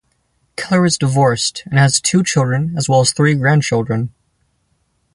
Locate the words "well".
2.89-3.01